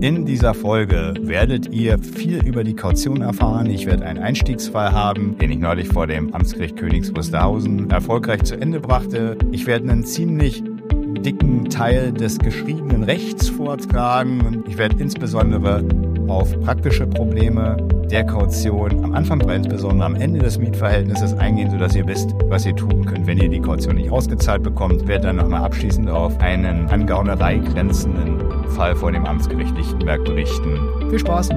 [0.00, 3.70] In dieser Folge werdet ihr viel über die Kaution erfahren.
[3.70, 8.60] Ich werde einen Einstiegsfall haben, den ich neulich vor dem Amtsgericht Königs Wusterhausen erfolgreich zu
[8.60, 9.38] Ende brachte.
[9.52, 10.62] Ich werde einen ziemlich
[11.24, 15.82] dicken Teil des geschriebenen Rechts vortragen und ich werde insbesondere
[16.28, 17.76] auf praktische Probleme
[18.10, 22.66] der Kaution am Anfang, aber insbesondere am Ende des Mietverhältnisses eingehen, sodass ihr wisst, was
[22.66, 25.06] ihr tun könnt, wenn ihr die Kaution nicht ausgezahlt bekommt.
[25.06, 28.40] Werde dann nochmal abschließend auf einen an Gaunerei grenzenden
[28.70, 30.78] Fall vor dem Amtsgericht Lichtenberg berichten.
[31.10, 31.50] Viel Spaß!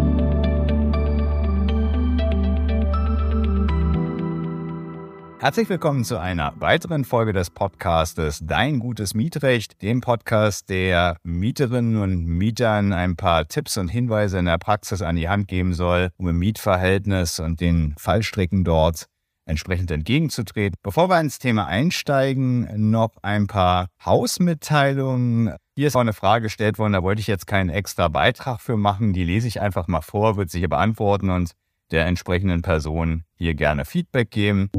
[5.42, 12.02] Herzlich willkommen zu einer weiteren Folge des Podcastes Dein gutes Mietrecht, dem Podcast, der Mieterinnen
[12.02, 16.10] und Mietern ein paar Tipps und Hinweise in der Praxis an die Hand geben soll,
[16.18, 19.06] um im Mietverhältnis und den Fallstricken dort
[19.46, 20.76] entsprechend entgegenzutreten.
[20.84, 25.56] Bevor wir ins Thema einsteigen, noch ein paar Hausmitteilungen.
[25.74, 28.76] Hier ist auch eine Frage gestellt worden, da wollte ich jetzt keinen extra Beitrag für
[28.76, 29.14] machen.
[29.14, 31.54] Die lese ich einfach mal vor, wird sie hier beantworten und
[31.92, 34.70] der entsprechenden Person hier gerne Feedback geben.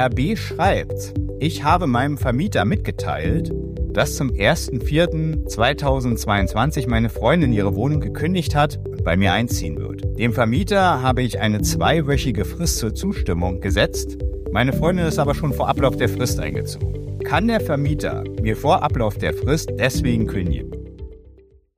[0.00, 3.52] RB schreibt, ich habe meinem Vermieter mitgeteilt,
[3.92, 10.18] dass zum 1.4.2022 meine Freundin ihre Wohnung gekündigt hat und bei mir einziehen wird.
[10.18, 14.16] Dem Vermieter habe ich eine zweiwöchige Frist zur Zustimmung gesetzt.
[14.50, 17.18] Meine Freundin ist aber schon vor Ablauf der Frist eingezogen.
[17.24, 20.70] Kann der Vermieter mir vor Ablauf der Frist deswegen kündigen?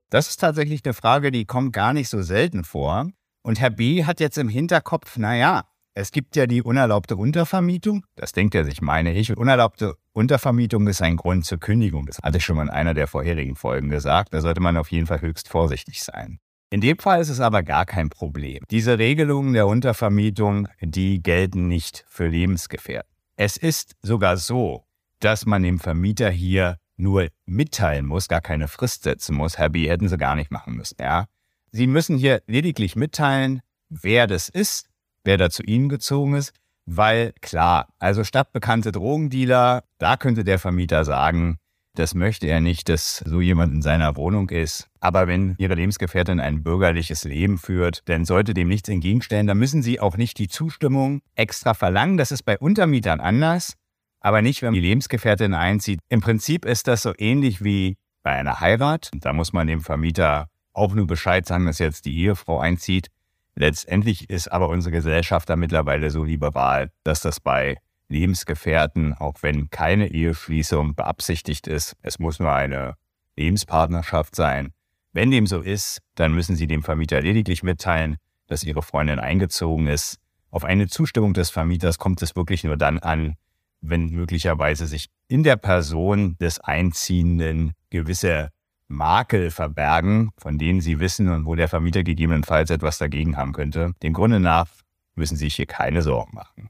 [0.09, 3.09] Das ist tatsächlich eine Frage, die kommt gar nicht so selten vor.
[3.41, 5.65] Und Herr B hat jetzt im Hinterkopf, naja,
[5.97, 8.05] es gibt ja die unerlaubte Untervermietung.
[8.15, 9.35] Das denkt er sich, meine ich.
[9.35, 12.05] Unerlaubte Untervermietung ist ein Grund zur Kündigung.
[12.05, 14.33] Das hatte ich schon mal in einer der vorherigen Folgen gesagt.
[14.33, 16.39] Da sollte man auf jeden Fall höchst vorsichtig sein.
[16.69, 18.61] In dem Fall ist es aber gar kein Problem.
[18.69, 23.09] Diese Regelungen der Untervermietung, die gelten nicht für Lebensgefährten.
[23.37, 24.83] Es ist sogar so,
[25.21, 29.57] dass man dem Vermieter hier nur mitteilen muss, gar keine Frist setzen muss.
[29.57, 29.87] Herr B.
[29.87, 31.25] hätten sie gar nicht machen müssen, ja.
[31.71, 34.89] Sie müssen hier lediglich mitteilen, wer das ist
[35.25, 36.53] wer da zu Ihnen gezogen ist.
[36.85, 41.57] Weil klar, also stadtbekannte Drogendealer, da könnte der Vermieter sagen,
[41.95, 44.87] das möchte er nicht, dass so jemand in seiner Wohnung ist.
[44.99, 49.47] Aber wenn Ihre Lebensgefährtin ein bürgerliches Leben führt, dann sollte dem nichts entgegenstellen.
[49.47, 52.17] Da müssen Sie auch nicht die Zustimmung extra verlangen.
[52.17, 53.75] Das ist bei Untermietern anders,
[54.19, 55.99] aber nicht, wenn die Lebensgefährtin einzieht.
[56.09, 59.09] Im Prinzip ist das so ähnlich wie bei einer Heirat.
[59.13, 63.07] Da muss man dem Vermieter auch nur Bescheid sagen, dass jetzt die Ehefrau einzieht.
[63.55, 67.77] Letztendlich ist aber unsere Gesellschaft da mittlerweile so liberal, dass das bei
[68.09, 72.95] Lebensgefährten, auch wenn keine Eheschließung beabsichtigt ist, es muss nur eine
[73.37, 74.73] Lebenspartnerschaft sein.
[75.13, 78.17] Wenn dem so ist, dann müssen Sie dem Vermieter lediglich mitteilen,
[78.47, 80.17] dass Ihre Freundin eingezogen ist.
[80.51, 83.35] Auf eine Zustimmung des Vermieters kommt es wirklich nur dann an,
[83.81, 88.49] wenn möglicherweise sich in der Person des Einziehenden gewisse
[88.87, 93.93] Makel verbergen, von denen Sie wissen und wo der Vermieter gegebenenfalls etwas dagegen haben könnte.
[94.03, 94.67] Dem Grunde nach
[95.15, 96.69] müssen Sie sich hier keine Sorgen machen.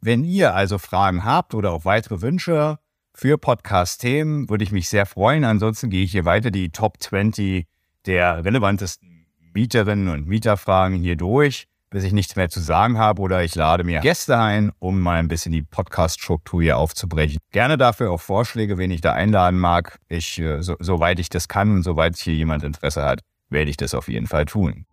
[0.00, 2.78] Wenn ihr also Fragen habt oder auch weitere Wünsche
[3.14, 5.44] für Podcast-Themen, würde ich mich sehr freuen.
[5.44, 7.66] Ansonsten gehe ich hier weiter die Top 20
[8.06, 13.44] der relevantesten Mieterinnen und Mieterfragen hier durch bis ich nichts mehr zu sagen habe oder
[13.44, 17.38] ich lade mir Gäste ein, um mal ein bisschen die Podcast-Struktur hier aufzubrechen.
[17.52, 20.00] Gerne dafür auch Vorschläge, wen ich da einladen mag.
[20.08, 23.76] Ich, äh, so, soweit ich das kann und soweit hier jemand Interesse hat, werde ich
[23.76, 24.86] das auf jeden Fall tun.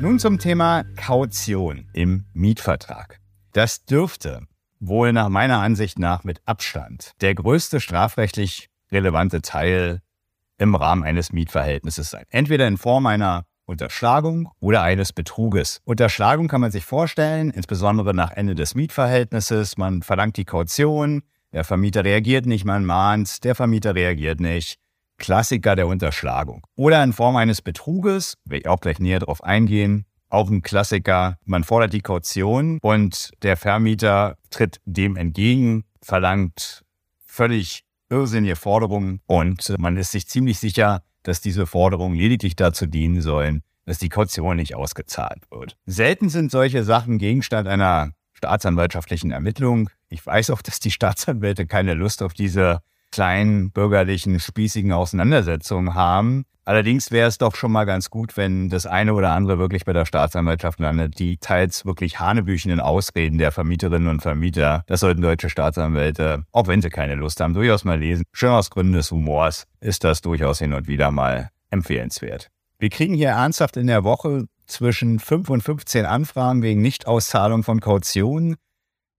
[0.00, 3.20] Nun zum Thema Kaution im Mietvertrag.
[3.52, 4.40] Das dürfte
[4.80, 10.00] wohl nach meiner Ansicht nach mit Abstand der größte strafrechtlich relevante Teil
[10.56, 12.24] im Rahmen eines Mietverhältnisses sein.
[12.30, 15.80] Entweder in Form einer Unterschlagung oder eines Betruges.
[15.84, 19.76] Unterschlagung kann man sich vorstellen, insbesondere nach Ende des Mietverhältnisses.
[19.76, 21.22] Man verlangt die Kaution,
[21.52, 24.78] der Vermieter reagiert nicht, man mahnt, der Vermieter reagiert nicht.
[25.18, 26.66] Klassiker der Unterschlagung.
[26.76, 31.38] Oder in Form eines Betruges, will ich auch gleich näher darauf eingehen, auch ein Klassiker,
[31.44, 36.84] man fordert die Kaution und der Vermieter tritt dem entgegen, verlangt
[37.24, 43.22] völlig irrsinnige Forderungen und man ist sich ziemlich sicher, dass diese Forderungen lediglich dazu dienen
[43.22, 45.76] sollen, dass die Kaution nicht ausgezahlt wird.
[45.86, 49.90] Selten sind solche Sachen Gegenstand einer staatsanwaltschaftlichen Ermittlung.
[50.08, 52.80] Ich weiß auch, dass die Staatsanwälte keine Lust auf diese
[53.14, 56.44] kleinen bürgerlichen, spießigen Auseinandersetzungen haben.
[56.64, 59.92] Allerdings wäre es doch schon mal ganz gut, wenn das eine oder andere wirklich bei
[59.92, 61.20] der Staatsanwaltschaft landet.
[61.20, 66.82] Die teils wirklich hanebüchenden Ausreden der Vermieterinnen und Vermieter, das sollten deutsche Staatsanwälte, auch wenn
[66.82, 68.24] sie keine Lust haben, durchaus mal lesen.
[68.32, 72.48] Schön aus Gründen des Humors ist das durchaus hin und wieder mal empfehlenswert.
[72.80, 77.80] Wir kriegen hier ernsthaft in der Woche zwischen 5 und 15 Anfragen wegen Nichtauszahlung von
[77.80, 78.56] Kautionen.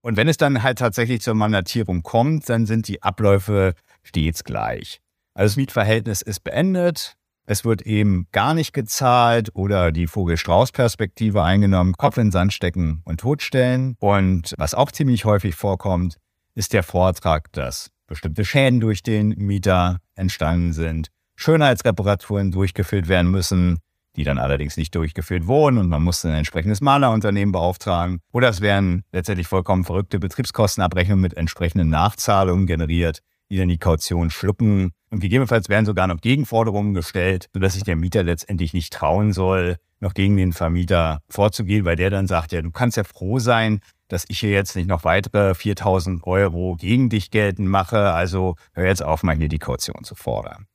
[0.02, 3.74] Und wenn es dann halt tatsächlich zur Mandatierung kommt, dann sind die Abläufe
[4.06, 5.00] stets gleich.
[5.34, 7.16] Also das Mietverhältnis ist beendet,
[7.48, 13.02] es wird eben gar nicht gezahlt oder die Vogel-Strauß-Perspektive eingenommen, Kopf in den Sand stecken
[13.04, 13.96] und totstellen.
[14.00, 16.16] Und was auch ziemlich häufig vorkommt,
[16.54, 23.78] ist der Vortrag, dass bestimmte Schäden durch den Mieter entstanden sind, Schönheitsreparaturen durchgeführt werden müssen,
[24.16, 28.20] die dann allerdings nicht durchgeführt wurden und man musste ein entsprechendes Malerunternehmen beauftragen.
[28.32, 33.20] Oder es werden letztendlich vollkommen verrückte Betriebskostenabrechnungen mit entsprechenden Nachzahlungen generiert,
[33.50, 34.92] die dann die Kaution schlucken.
[35.10, 39.76] Und gegebenenfalls werden sogar noch Gegenforderungen gestellt, sodass sich der Mieter letztendlich nicht trauen soll,
[40.00, 43.80] noch gegen den Vermieter vorzugehen, weil der dann sagt, ja, du kannst ja froh sein,
[44.08, 48.12] dass ich hier jetzt nicht noch weitere 4000 Euro gegen dich geltend mache.
[48.12, 50.66] Also hör jetzt auf, mal hier die Kaution zu fordern.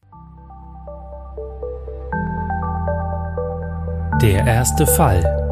[4.21, 5.50] Der erste Fall.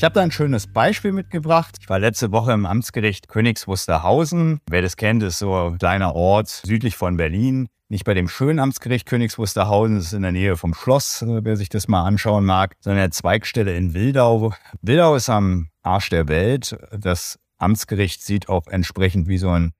[0.00, 1.76] Ich habe da ein schönes Beispiel mitgebracht.
[1.78, 4.62] Ich war letzte Woche im Amtsgericht Königs Wusterhausen.
[4.70, 7.68] Wer das kennt, ist so ein kleiner Ort südlich von Berlin.
[7.90, 11.54] Nicht bei dem schönen Amtsgericht Königs Wusterhausen, das ist in der Nähe vom Schloss, wer
[11.54, 14.54] sich das mal anschauen mag, sondern eine Zweigstelle in Wildau.
[14.80, 16.78] Wildau ist am Arsch der Welt.
[16.98, 19.72] Das Amtsgericht sieht auch entsprechend wie so ein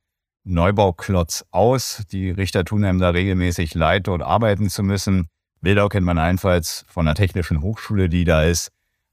[0.45, 2.05] Neubauklotz aus.
[2.13, 5.29] Die Richter tun einem da regelmäßig leid, dort arbeiten zu müssen.
[5.63, 8.71] Wildau kennt man einfalls von der technischen Hochschule, die da ist.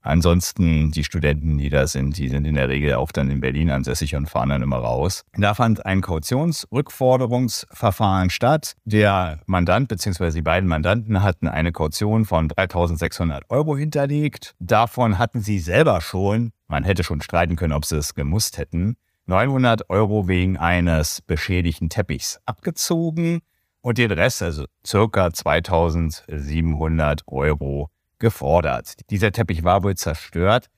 [0.08, 3.70] Ansonsten die Studenten, die da sind, die sind in der Regel auch dann in Berlin
[3.70, 5.26] ansässig und fahren dann immer raus.
[5.36, 8.76] Da fand ein Kautionsrückforderungsverfahren statt.
[8.86, 10.32] Der Mandant bzw.
[10.32, 14.56] die beiden Mandanten hatten eine Kaution von 3600 Euro hinterlegt.
[14.60, 18.96] Davon hatten sie selber schon, man hätte schon streiten können, ob sie es gemusst hätten,
[19.26, 23.42] 900 Euro wegen eines beschädigten Teppichs abgezogen
[23.82, 28.96] und den Rest, also circa 2700 Euro, gefordert.
[29.10, 30.70] Dieser Teppich war wohl zerstört.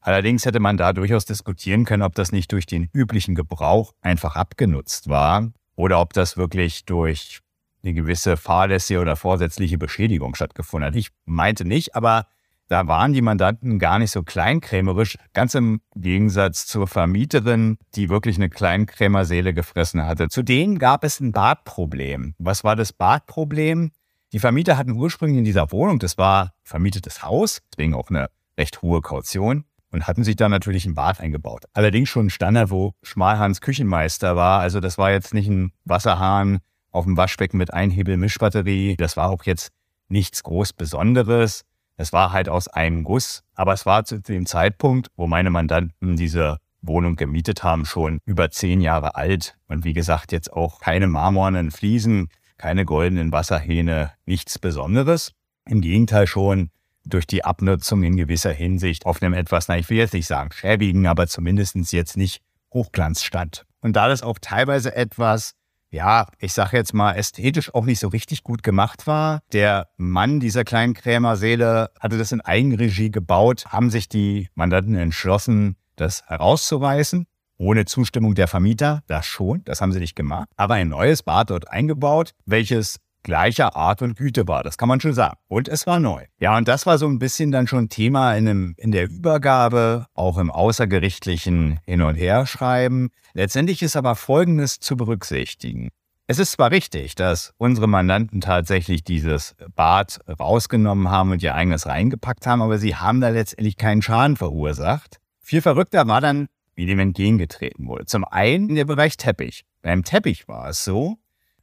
[0.00, 4.36] Allerdings hätte man da durchaus diskutieren können, ob das nicht durch den üblichen Gebrauch einfach
[4.36, 7.40] abgenutzt war oder ob das wirklich durch
[7.82, 10.96] eine gewisse fahrlässige oder vorsätzliche Beschädigung stattgefunden hat.
[10.96, 12.26] Ich meinte nicht, aber
[12.68, 18.36] da waren die Mandanten gar nicht so kleinkrämerisch, ganz im Gegensatz zur Vermieterin, die wirklich
[18.36, 20.28] eine Kleinkrämerseele gefressen hatte.
[20.28, 22.34] Zu denen gab es ein Badproblem.
[22.38, 23.90] Was war das Badproblem?
[24.34, 28.82] Die Vermieter hatten ursprünglich in dieser Wohnung, das war vermietetes Haus, deswegen auch eine recht
[28.82, 31.66] hohe Kaution, und hatten sich da natürlich ein Bad eingebaut.
[31.72, 34.58] Allerdings schon ein Standard, wo Schmalhans Küchenmeister war.
[34.58, 36.58] Also das war jetzt nicht ein Wasserhahn
[36.90, 38.96] auf dem Waschbecken mit Einhebel-Mischbatterie.
[38.96, 39.70] Das war auch jetzt
[40.08, 41.62] nichts groß Besonderes.
[41.96, 46.16] Es war halt aus einem Guss, aber es war zu dem Zeitpunkt, wo meine Mandanten
[46.16, 49.56] diese Wohnung gemietet haben, schon über zehn Jahre alt.
[49.68, 55.32] Und wie gesagt, jetzt auch keine marmornen Fliesen, keine goldenen Wasserhähne, nichts Besonderes.
[55.66, 56.70] Im Gegenteil schon
[57.04, 60.50] durch die Abnutzung in gewisser Hinsicht auf einem etwas, na, ich will jetzt nicht sagen
[60.52, 62.42] schäbigen, aber zumindestens jetzt nicht
[62.72, 63.64] Hochglanzstand.
[63.80, 65.54] Und da das auch teilweise etwas
[65.94, 69.40] ja, ich sage jetzt mal, ästhetisch auch nicht so richtig gut gemacht war.
[69.52, 75.76] Der Mann dieser kleinen Krämerseele hatte das in Eigenregie gebaut, haben sich die Mandanten entschlossen,
[75.94, 77.26] das herauszureißen.
[77.58, 80.48] Ohne Zustimmung der Vermieter, das schon, das haben sie nicht gemacht.
[80.56, 84.62] Aber ein neues Bad dort eingebaut, welches gleicher Art und Güte war.
[84.62, 85.36] Das kann man schon sagen.
[85.48, 86.24] Und es war neu.
[86.38, 90.06] Ja, und das war so ein bisschen dann schon Thema in, einem, in der Übergabe,
[90.14, 93.10] auch im außergerichtlichen Hin- und Herschreiben.
[93.32, 95.88] Letztendlich ist aber Folgendes zu berücksichtigen.
[96.26, 101.86] Es ist zwar richtig, dass unsere Mandanten tatsächlich dieses Bad rausgenommen haben und ihr eigenes
[101.86, 105.18] reingepackt haben, aber sie haben da letztendlich keinen Schaden verursacht.
[105.40, 108.06] Viel verrückter war dann, wie dem entgegengetreten wurde.
[108.06, 109.64] Zum einen der Bereich Teppich.
[109.82, 111.18] Beim Teppich war es so,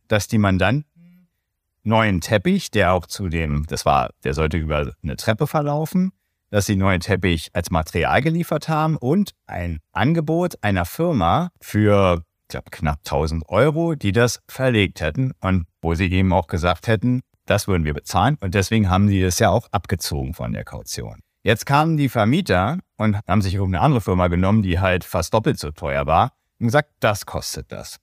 [0.07, 1.29] dass die Mandanten
[1.83, 6.11] neuen Teppich, der auch zu dem, das war, der sollte über eine Treppe verlaufen,
[6.49, 12.47] dass sie neuen Teppich als Material geliefert haben und ein Angebot einer Firma für, ich
[12.49, 17.21] glaube, knapp 1000 Euro, die das verlegt hätten und wo sie eben auch gesagt hätten,
[17.45, 21.21] das würden wir bezahlen und deswegen haben sie das ja auch abgezogen von der Kaution.
[21.43, 25.59] Jetzt kamen die Vermieter und haben sich irgendeine andere Firma genommen, die halt fast doppelt
[25.59, 27.99] so teuer war und gesagt, das kostet das.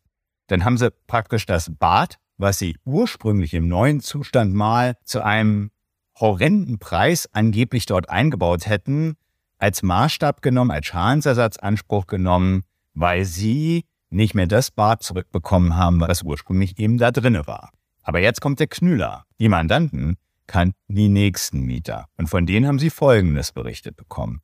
[0.48, 5.70] Dann haben sie praktisch das Bad was sie ursprünglich im neuen Zustand mal zu einem
[6.18, 9.16] horrenden Preis angeblich dort eingebaut hätten,
[9.58, 12.62] als Maßstab genommen, als Schadensersatzanspruch genommen,
[12.94, 17.70] weil sie nicht mehr das Bad zurückbekommen haben, was ursprünglich eben da drinne war.
[18.02, 19.24] Aber jetzt kommt der Knüller.
[19.38, 20.16] Die Mandanten
[20.48, 24.40] kannten die nächsten Mieter und von denen haben sie Folgendes berichtet bekommen.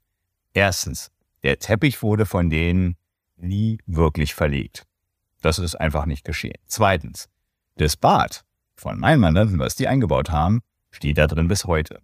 [0.53, 1.11] Erstens,
[1.43, 2.97] der Teppich wurde von denen
[3.37, 4.85] nie wirklich verlegt.
[5.43, 6.59] Das ist einfach nicht geschehen.
[6.67, 7.29] Zweitens,
[7.77, 8.45] das Bad
[8.77, 10.61] von meinen Mandanten, was die eingebaut haben,
[10.93, 12.01] steht da drin bis heute.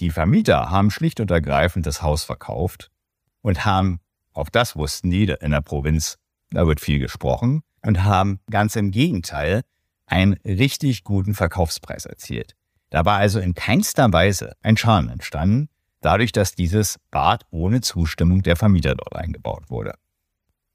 [0.00, 2.90] Die Vermieter haben schlicht und ergreifend das Haus verkauft
[3.40, 4.00] und haben,
[4.32, 6.18] auch das wussten die in der Provinz,
[6.50, 9.62] da wird viel gesprochen, und haben ganz im Gegenteil
[10.06, 12.54] einen richtig guten Verkaufspreis erzielt.
[12.92, 15.70] Da war also in keinster Weise ein Schaden entstanden,
[16.02, 19.94] dadurch, dass dieses Bad ohne Zustimmung der Vermieter dort eingebaut wurde.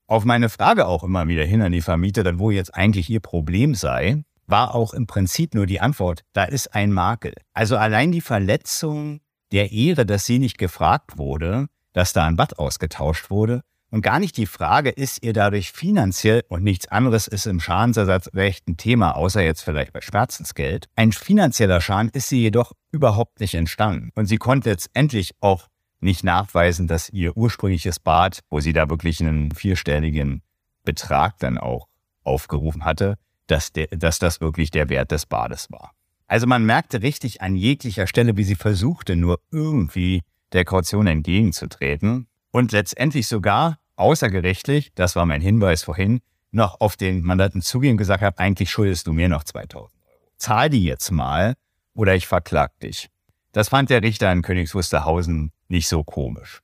[0.07, 3.19] Auf meine Frage auch immer wieder hin an die Vermieter, dann wo jetzt eigentlich ihr
[3.19, 7.35] Problem sei, war auch im Prinzip nur die Antwort, da ist ein Makel.
[7.53, 9.19] Also allein die Verletzung
[9.51, 14.19] der Ehre, dass sie nicht gefragt wurde, dass da ein Bad ausgetauscht wurde, und gar
[14.19, 19.15] nicht die Frage, ist ihr dadurch finanziell und nichts anderes ist im Schadensersatzrecht ein Thema,
[19.15, 20.87] außer jetzt vielleicht bei Schmerzensgeld.
[20.95, 24.11] Ein finanzieller Schaden ist sie jedoch überhaupt nicht entstanden.
[24.15, 25.67] Und sie konnte letztendlich auch
[25.99, 30.41] nicht nachweisen, dass ihr ursprüngliches Bad, wo sie da wirklich einen vierstelligen
[30.83, 31.87] Betrag dann auch
[32.23, 33.17] aufgerufen hatte,
[33.47, 35.93] dass, der, dass das wirklich der Wert des Bades war.
[36.27, 42.27] Also man merkte richtig an jeglicher Stelle, wie sie versuchte, nur irgendwie der Kaution entgegenzutreten
[42.57, 47.97] und letztendlich sogar außergerichtlich, das war mein Hinweis vorhin, noch auf den Mandanten zugehen und
[47.97, 49.91] gesagt habe, eigentlich schuldest du mir noch 2000 Euro.
[50.37, 51.53] Zahl die jetzt mal
[51.93, 53.09] oder ich verklag dich.
[53.51, 56.61] Das fand der Richter in Königs Wusterhausen nicht so komisch.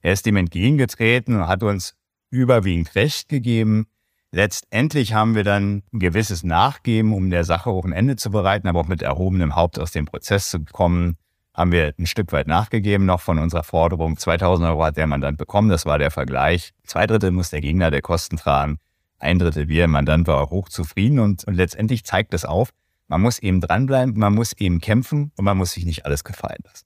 [0.00, 1.94] Er ist dem entgegengetreten und hat uns
[2.30, 3.86] überwiegend Recht gegeben.
[4.32, 8.66] Letztendlich haben wir dann ein gewisses Nachgeben, um der Sache auch ein Ende zu bereiten,
[8.66, 11.18] aber auch mit erhobenem Haupt aus dem Prozess zu kommen
[11.56, 14.18] haben wir ein Stück weit nachgegeben noch von unserer Forderung.
[14.18, 16.72] 2000 Euro hat der Mandant bekommen, das war der Vergleich.
[16.84, 18.78] Zwei Drittel muss der Gegner der Kosten tragen,
[19.18, 19.88] ein Drittel wir.
[19.88, 22.70] Mandant war hochzufrieden und, und letztendlich zeigt es auf,
[23.08, 26.58] man muss eben dranbleiben, man muss eben kämpfen und man muss sich nicht alles gefallen
[26.64, 26.84] lassen.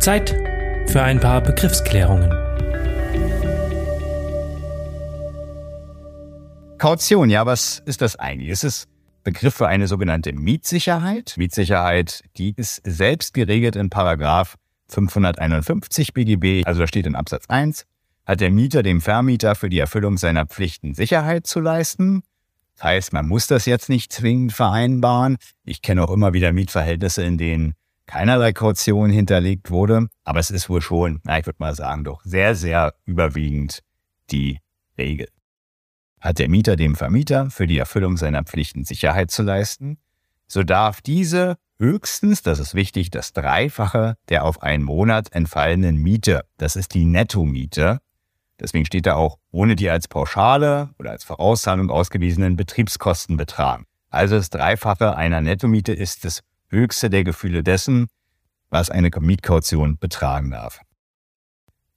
[0.00, 0.34] Zeit
[0.86, 2.47] für ein paar Begriffsklärungen.
[6.78, 8.50] Kaution, ja, was ist das eigentlich?
[8.50, 8.88] Es ist
[9.24, 11.34] Begriff für eine sogenannte Mietsicherheit.
[11.36, 14.56] Mietsicherheit, die ist selbst geregelt in Paragraph
[14.88, 17.84] 551 BGB, also da steht in Absatz 1,
[18.24, 22.22] hat der Mieter dem Vermieter für die Erfüllung seiner Pflichten Sicherheit zu leisten.
[22.76, 25.36] Das heißt, man muss das jetzt nicht zwingend vereinbaren.
[25.64, 27.74] Ich kenne auch immer wieder Mietverhältnisse, in denen
[28.06, 30.06] keinerlei Kaution hinterlegt wurde.
[30.22, 33.80] Aber es ist wohl schon, na, ich würde mal sagen, doch sehr, sehr überwiegend
[34.30, 34.60] die
[34.96, 35.28] Regel
[36.20, 39.98] hat der Mieter dem Vermieter für die Erfüllung seiner Pflichten Sicherheit zu leisten,
[40.46, 46.44] so darf diese höchstens, das ist wichtig, das Dreifache der auf einen Monat entfallenen Miete,
[46.56, 48.00] das ist die Nettomiete,
[48.58, 53.84] deswegen steht da auch ohne die als Pauschale oder als Vorauszahlung ausgewiesenen Betriebskosten betragen.
[54.10, 58.08] Also das Dreifache einer Nettomiete ist das höchste der Gefühle dessen,
[58.70, 60.80] was eine Mietkaution betragen darf.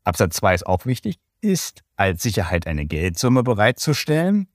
[0.04, 4.48] Absatz 2 ist auch wichtig ist, als Sicherheit eine Geldsumme bereitzustellen,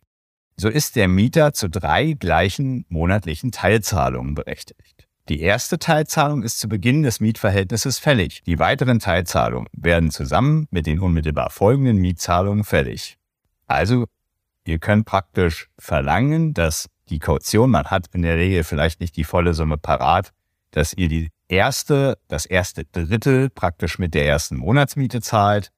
[0.56, 5.06] so ist der Mieter zu drei gleichen monatlichen Teilzahlungen berechtigt.
[5.28, 8.42] Die erste Teilzahlung ist zu Beginn des Mietverhältnisses fällig.
[8.46, 13.18] Die weiteren Teilzahlungen werden zusammen mit den unmittelbar folgenden Mietzahlungen fällig.
[13.66, 14.06] Also,
[14.64, 19.24] ihr könnt praktisch verlangen, dass die Kaution, man hat in der Regel vielleicht nicht die
[19.24, 20.32] volle Summe parat,
[20.70, 25.72] dass ihr die erste, das erste Drittel praktisch mit der ersten Monatsmiete zahlt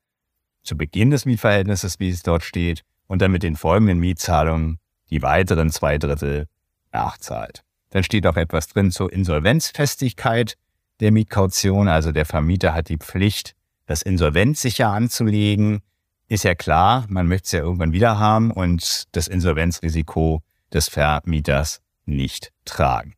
[0.69, 4.79] zu Beginn des Mietverhältnisses, wie es dort steht, und dann mit den folgenden Mietzahlungen
[5.11, 6.47] die weiteren zwei Drittel
[6.93, 7.65] nachzahlt.
[7.91, 10.57] Dann steht auch etwas drin zur Insolvenzfestigkeit
[11.01, 11.89] der Mietkaution.
[11.89, 13.55] Also der Vermieter hat die Pflicht,
[13.87, 15.81] das insolvenzsicher anzulegen.
[16.29, 21.81] Ist ja klar, man möchte es ja irgendwann wieder haben und das Insolvenzrisiko des Vermieters
[22.05, 23.15] nicht tragen.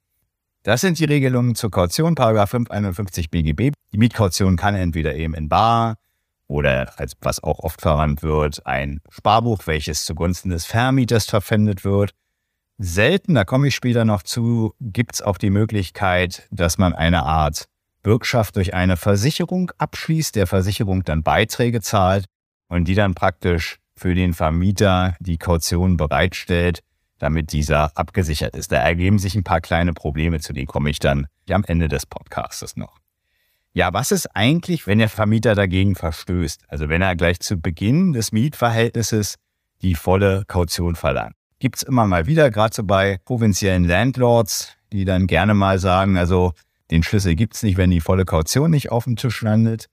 [0.63, 3.73] Das sind die Regelungen zur Kaution, Paragraph 551 BGB.
[3.93, 5.97] Die Mietkaution kann entweder eben in Bar,
[6.51, 12.11] oder als was auch oft verwandt wird, ein Sparbuch, welches zugunsten des Vermieters verpfändet wird.
[12.77, 17.23] Selten, da komme ich später noch zu, gibt es auch die Möglichkeit, dass man eine
[17.23, 17.67] Art
[18.03, 22.25] Bürgschaft durch eine Versicherung abschließt, der Versicherung dann Beiträge zahlt
[22.69, 26.81] und die dann praktisch für den Vermieter die Kaution bereitstellt,
[27.19, 28.73] damit dieser abgesichert ist.
[28.73, 32.07] Da ergeben sich ein paar kleine Probleme, zu denen komme ich dann am Ende des
[32.07, 33.00] Podcasts noch.
[33.73, 36.65] Ja, was ist eigentlich, wenn der Vermieter dagegen verstößt?
[36.69, 39.37] Also wenn er gleich zu Beginn des Mietverhältnisses
[39.83, 41.35] die volle Kaution verlangt.
[41.59, 46.53] Gibt's immer mal wieder, gerade so bei provinziellen Landlords, die dann gerne mal sagen, also
[46.91, 49.87] den Schlüssel gibt's nicht, wenn die volle Kaution nicht auf dem Tisch landet.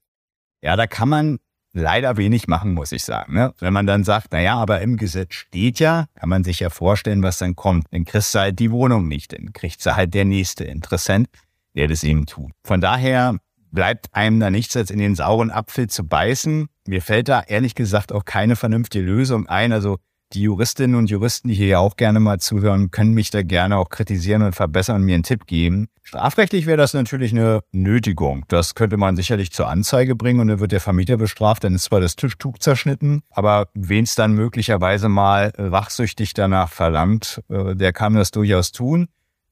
[0.61, 1.37] Ja, da kann man
[1.73, 3.35] leider wenig machen, muss ich sagen.
[3.35, 3.53] Ne?
[3.59, 6.69] Wenn man dann sagt, na ja, aber im Gesetz steht ja, kann man sich ja
[6.69, 7.85] vorstellen, was dann kommt.
[7.91, 11.27] Dann kriegst du halt die Wohnung nicht, dann kriegst du halt der nächste Interessent,
[11.75, 12.51] der das eben tut.
[12.63, 13.37] Von daher
[13.71, 16.67] bleibt einem da nichts als in den sauren Apfel zu beißen.
[16.87, 19.71] Mir fällt da ehrlich gesagt auch keine vernünftige Lösung ein.
[19.71, 19.97] Also
[20.33, 23.77] Die Juristinnen und Juristen, die hier ja auch gerne mal zuhören, können mich da gerne
[23.77, 25.87] auch kritisieren und verbessern und mir einen Tipp geben.
[26.03, 28.43] Strafrechtlich wäre das natürlich eine Nötigung.
[28.49, 31.85] Das könnte man sicherlich zur Anzeige bringen und dann wird der Vermieter bestraft, dann ist
[31.85, 37.93] zwar das Tischtuch zerschnitten, aber wen es dann möglicherweise mal wachsüchtig danach verlangt, äh, der
[37.93, 39.07] kann das durchaus tun.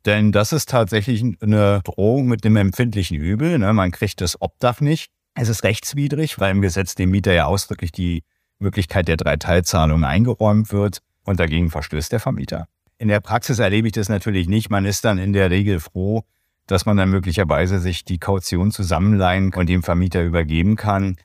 [0.05, 3.57] Denn das ist tatsächlich eine Drohung mit einem empfindlichen Übel.
[3.57, 3.73] Ne?
[3.73, 5.11] Man kriegt das Obdach nicht.
[5.33, 8.23] Es ist rechtswidrig, weil im Gesetz dem Mieter ja ausdrücklich die
[8.59, 12.67] Möglichkeit der Dreiteilzahlung eingeräumt wird und dagegen verstößt der Vermieter.
[12.97, 14.69] In der Praxis erlebe ich das natürlich nicht.
[14.69, 16.23] Man ist dann in der Regel froh,
[16.67, 21.17] dass man dann möglicherweise sich die Kaution zusammenleihen und dem Vermieter übergeben kann.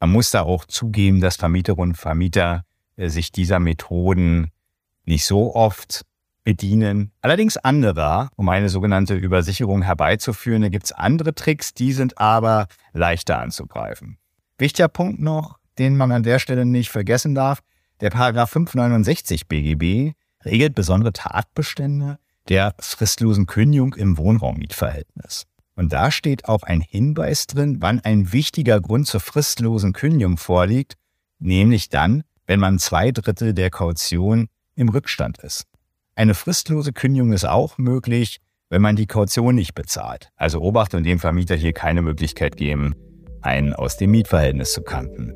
[0.00, 2.64] Man muss da auch zugeben, dass Vermieterinnen und Vermieter
[2.96, 4.50] äh, sich dieser Methoden
[5.04, 6.04] nicht so oft
[6.44, 7.12] bedienen.
[7.20, 10.62] Allerdings anderer, um eine sogenannte Übersicherung herbeizuführen.
[10.62, 14.18] Da gibt es andere Tricks, die sind aber leichter anzugreifen.
[14.58, 17.60] Wichtiger Punkt noch, den man an der Stelle nicht vergessen darf.
[18.00, 22.18] Der Paragraph 569 BGB regelt besondere Tatbestände
[22.48, 25.44] der fristlosen Kündigung im Wohnraummietverhältnis.
[25.74, 30.94] Und da steht auch ein Hinweis drin, wann ein wichtiger Grund zur fristlosen Kündigung vorliegt,
[31.38, 35.66] nämlich dann, wenn man zwei Drittel der Kaution im Rückstand ist.
[36.14, 40.30] Eine fristlose Kündigung ist auch möglich, wenn man die Kaution nicht bezahlt.
[40.36, 42.94] Also Obacht und dem Vermieter hier keine Möglichkeit geben,
[43.40, 45.32] einen aus dem Mietverhältnis zu kanten.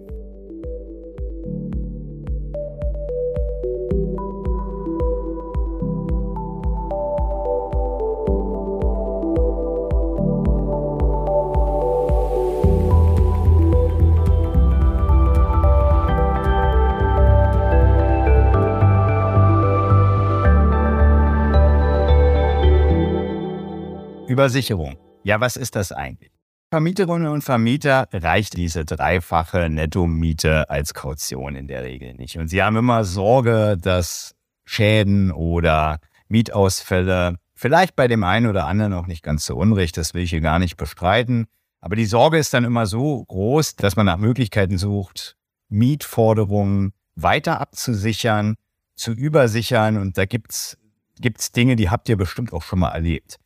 [24.37, 24.99] Übersicherung.
[25.25, 26.31] Ja, was ist das eigentlich?
[26.71, 32.37] Vermieterinnen und Vermieter reicht diese dreifache Nettomiete als Kaution in der Regel nicht.
[32.37, 34.35] Und sie haben immer Sorge, dass
[34.67, 40.13] Schäden oder Mietausfälle vielleicht bei dem einen oder anderen auch nicht ganz so unrecht, das
[40.13, 41.47] will ich hier gar nicht bestreiten.
[41.81, 45.35] Aber die Sorge ist dann immer so groß, dass man nach Möglichkeiten sucht,
[45.71, 48.57] Mietforderungen weiter abzusichern,
[48.97, 49.97] zu übersichern.
[49.97, 50.77] Und da gibt's
[51.23, 53.39] gibt's Dinge, die habt ihr bestimmt auch schon mal erlebt.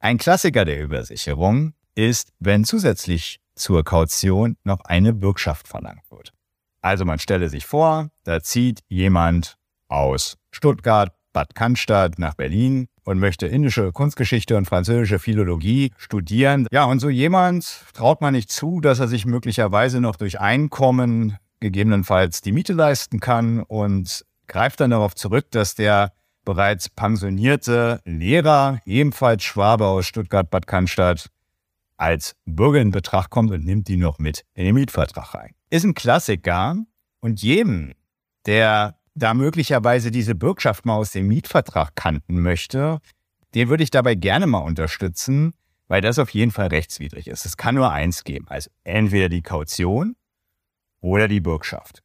[0.00, 6.32] Ein Klassiker der Übersicherung ist, wenn zusätzlich zur Kaution noch eine Bürgschaft verlangt wird.
[6.80, 9.56] Also man stelle sich vor, da zieht jemand
[9.88, 16.68] aus Stuttgart, Bad Cannstatt nach Berlin und möchte indische Kunstgeschichte und französische Philologie studieren.
[16.70, 21.38] Ja, und so jemand traut man nicht zu, dass er sich möglicherweise noch durch Einkommen
[21.58, 26.12] gegebenenfalls die Miete leisten kann und greift dann darauf zurück, dass der
[26.48, 31.28] bereits pensionierte Lehrer, ebenfalls Schwabe aus Stuttgart-Bad Cannstatt,
[31.98, 35.54] als Bürger in Betracht kommt und nimmt die noch mit in den Mietvertrag rein.
[35.68, 36.78] Ist ein Klassiker
[37.20, 37.92] und jedem,
[38.46, 43.00] der da möglicherweise diese Bürgschaft mal aus dem Mietvertrag kannten möchte,
[43.54, 45.52] den würde ich dabei gerne mal unterstützen,
[45.86, 47.44] weil das auf jeden Fall rechtswidrig ist.
[47.44, 50.16] Es kann nur eins geben, also entweder die Kaution
[51.02, 52.02] oder die Bürgschaft.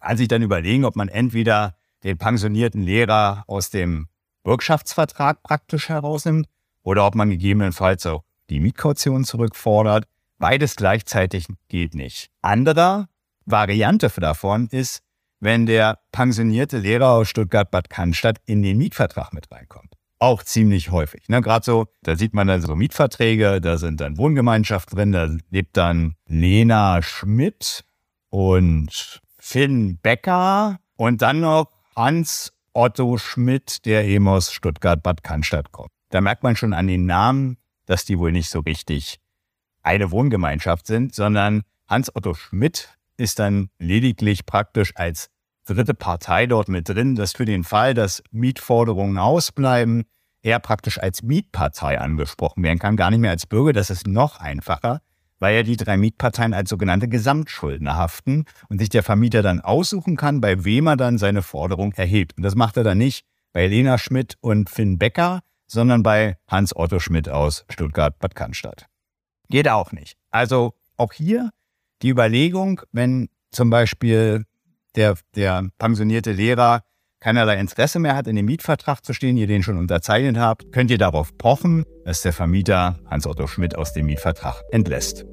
[0.00, 4.08] Kann sich dann überlegen, ob man entweder den pensionierten Lehrer aus dem
[4.44, 6.48] Bürgschaftsvertrag praktisch herausnimmt
[6.82, 10.06] oder ob man gegebenenfalls auch die Mietkaution zurückfordert.
[10.38, 12.28] Beides gleichzeitig geht nicht.
[12.40, 13.08] Andere
[13.44, 15.02] Variante davon ist,
[15.40, 19.94] wenn der pensionierte Lehrer aus Stuttgart-Bad Cannstatt in den Mietvertrag mit reinkommt.
[20.18, 21.28] Auch ziemlich häufig.
[21.28, 21.40] Ne?
[21.40, 25.76] Gerade so, da sieht man dann so Mietverträge, da sind dann Wohngemeinschaften drin, da lebt
[25.76, 27.84] dann Lena Schmidt
[28.30, 35.90] und Finn Becker und dann noch Hans Otto Schmidt, der eben aus Stuttgart-Bad Cannstatt kommt.
[36.08, 39.18] Da merkt man schon an den Namen, dass die wohl nicht so richtig
[39.82, 45.28] eine Wohngemeinschaft sind, sondern Hans Otto Schmidt ist dann lediglich praktisch als
[45.66, 50.04] dritte Partei dort mit drin, dass für den Fall, dass Mietforderungen ausbleiben,
[50.42, 54.40] er praktisch als Mietpartei angesprochen werden kann, gar nicht mehr als Bürger, das ist noch
[54.40, 55.02] einfacher
[55.42, 60.16] weil ja die drei Mietparteien als sogenannte Gesamtschuldner haften und sich der Vermieter dann aussuchen
[60.16, 62.36] kann, bei wem er dann seine Forderung erhebt.
[62.36, 66.76] Und das macht er dann nicht bei Lena Schmidt und Finn Becker, sondern bei Hans
[66.76, 68.86] Otto Schmidt aus Stuttgart-Bad Cannstatt.
[69.48, 70.16] Geht auch nicht.
[70.30, 71.50] Also auch hier
[72.02, 74.44] die Überlegung, wenn zum Beispiel
[74.94, 76.84] der, der pensionierte Lehrer
[77.22, 80.90] keinerlei Interesse mehr hat, in dem Mietvertrag zu stehen, ihr den schon unterzeichnet habt, könnt
[80.90, 85.24] ihr darauf pochen, dass der Vermieter Hans-Otto Schmidt aus dem Mietvertrag entlässt.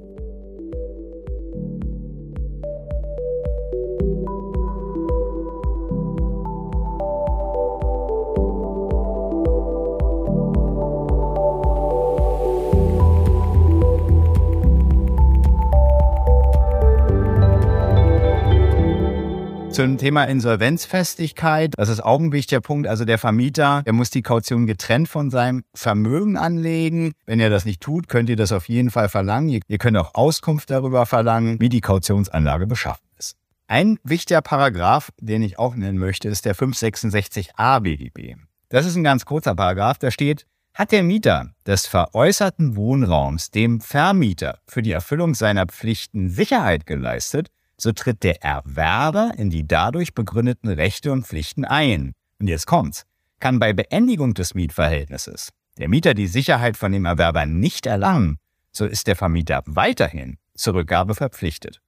[19.71, 22.87] Zum Thema Insolvenzfestigkeit, das ist auch ein wichtiger Punkt.
[22.87, 27.13] Also der Vermieter, der muss die Kaution getrennt von seinem Vermögen anlegen.
[27.25, 29.61] Wenn er das nicht tut, könnt ihr das auf jeden Fall verlangen.
[29.67, 33.37] Ihr könnt auch Auskunft darüber verlangen, wie die Kautionsanlage beschaffen ist.
[33.67, 38.35] Ein wichtiger Paragraph, den ich auch nennen möchte, ist der 566a BGB.
[38.69, 43.81] Das ist ein ganz kurzer Paragraph, da steht, hat der Mieter des veräußerten Wohnraums dem
[43.81, 50.13] Vermieter für die Erfüllung seiner Pflichten Sicherheit geleistet, so tritt der Erwerber in die dadurch
[50.13, 52.13] begründeten Rechte und Pflichten ein.
[52.39, 53.05] Und jetzt kommt's.
[53.39, 58.37] Kann bei Beendigung des Mietverhältnisses der Mieter die Sicherheit von dem Erwerber nicht erlangen,
[58.71, 61.81] so ist der Vermieter weiterhin zur Rückgabe verpflichtet.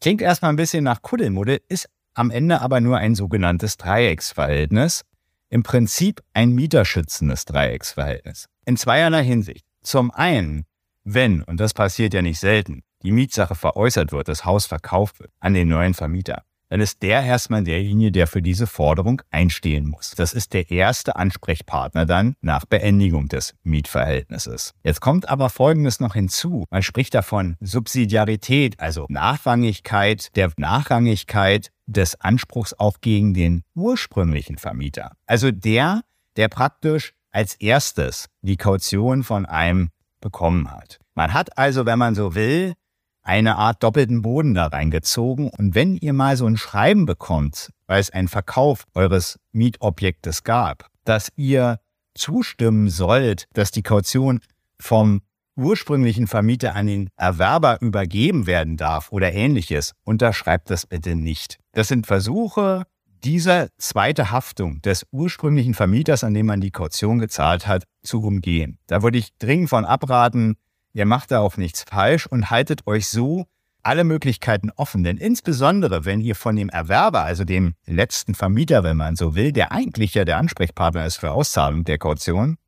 [0.00, 5.02] Klingt erstmal ein bisschen nach Kuddelmuddel, ist am Ende aber nur ein sogenanntes Dreiecksverhältnis.
[5.48, 8.46] Im Prinzip ein mieterschützendes Dreiecksverhältnis.
[8.64, 9.66] In zweierlei Hinsicht.
[9.82, 10.64] Zum einen,
[11.04, 15.30] wenn, und das passiert ja nicht selten, die Mietsache veräußert wird, das Haus verkauft wird
[15.40, 20.12] an den neuen Vermieter, dann ist der erstmal derjenige, der für diese Forderung einstehen muss.
[20.12, 24.72] Das ist der erste Ansprechpartner dann nach Beendigung des Mietverhältnisses.
[24.82, 26.64] Jetzt kommt aber Folgendes noch hinzu.
[26.70, 35.12] Man spricht davon Subsidiarität, also Nachrangigkeit, der Nachrangigkeit des Anspruchs auch gegen den ursprünglichen Vermieter.
[35.26, 36.00] Also der,
[36.38, 39.90] der praktisch als erstes die Kaution von einem
[40.22, 41.00] bekommen hat.
[41.14, 42.72] Man hat also, wenn man so will,
[43.22, 45.48] eine Art doppelten Boden da reingezogen.
[45.48, 50.88] Und wenn ihr mal so ein Schreiben bekommt, weil es einen Verkauf eures Mietobjektes gab,
[51.04, 51.80] dass ihr
[52.14, 54.40] zustimmen sollt, dass die Kaution
[54.80, 55.22] vom
[55.56, 61.58] ursprünglichen Vermieter an den Erwerber übergeben werden darf oder ähnliches, unterschreibt das bitte nicht.
[61.72, 62.84] Das sind Versuche,
[63.24, 68.78] dieser zweite Haftung des ursprünglichen Vermieters, an dem man die Kaution gezahlt hat, zu umgehen.
[68.86, 70.56] Da würde ich dringend von abraten,
[70.92, 73.46] Ihr macht da auch nichts falsch und haltet euch so
[73.82, 75.04] alle Möglichkeiten offen.
[75.04, 79.52] Denn insbesondere, wenn ihr von dem Erwerber, also dem letzten Vermieter, wenn man so will,
[79.52, 82.58] der eigentlich ja der Ansprechpartner ist für Auszahlung der Kaution,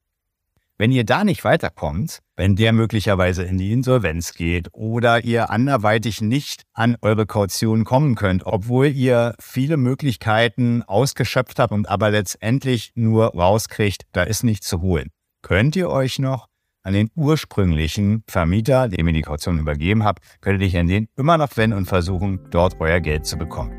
[0.77, 6.21] wenn ihr da nicht weiterkommt, wenn der möglicherweise in die Insolvenz geht oder ihr anderweitig
[6.21, 12.91] nicht an eure Kaution kommen könnt, obwohl ihr viele Möglichkeiten ausgeschöpft habt und aber letztendlich
[12.97, 15.11] nur rauskriegt, da ist nichts zu holen,
[15.43, 16.49] könnt ihr euch noch
[16.85, 21.09] an den ursprünglichen Vermieter, dem ihr die Kaution übergeben habt, könnt ihr dich an den
[21.17, 23.73] immer noch wenden und versuchen, dort euer Geld zu bekommen.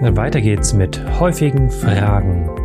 [0.00, 2.63] Weiter geht's mit häufigen Fragen.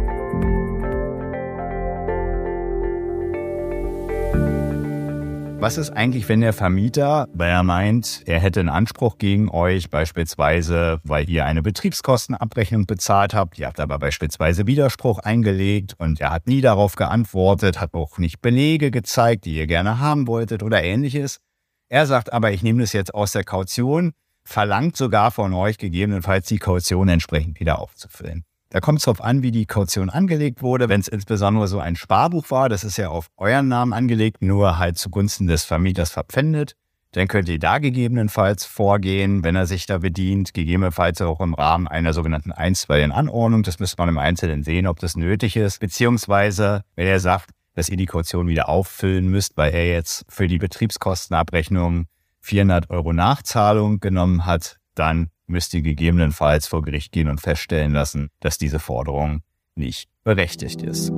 [5.61, 9.89] Was ist eigentlich, wenn der Vermieter, weil er meint, er hätte einen Anspruch gegen euch,
[9.89, 16.31] beispielsweise, weil ihr eine Betriebskostenabrechnung bezahlt habt, ihr habt aber beispielsweise Widerspruch eingelegt und er
[16.31, 20.81] hat nie darauf geantwortet, hat auch nicht Belege gezeigt, die ihr gerne haben wolltet oder
[20.81, 21.41] ähnliches.
[21.89, 24.13] Er sagt aber, ich nehme das jetzt aus der Kaution,
[24.45, 28.45] verlangt sogar von euch gegebenenfalls die Kaution entsprechend wieder aufzufüllen.
[28.71, 30.89] Da kommt es darauf an, wie die Kaution angelegt wurde.
[30.89, 34.77] Wenn es insbesondere so ein Sparbuch war, das ist ja auf euren Namen angelegt, nur
[34.77, 36.75] halt zugunsten des Vermieters verpfändet,
[37.13, 41.87] dann könnt ihr da gegebenenfalls vorgehen, wenn er sich da bedient, gegebenenfalls auch im Rahmen
[41.87, 43.63] einer sogenannten einstweiligen Anordnung.
[43.63, 45.79] Das müsste man im Einzelnen sehen, ob das nötig ist.
[45.79, 50.47] Beziehungsweise, wenn er sagt, dass ihr die Kaution wieder auffüllen müsst, weil er jetzt für
[50.47, 52.05] die Betriebskostenabrechnung
[52.41, 58.29] 400 Euro Nachzahlung genommen hat, dann müsst ihr gegebenenfalls vor Gericht gehen und feststellen lassen,
[58.39, 59.41] dass diese Forderung
[59.75, 61.11] nicht berechtigt ist.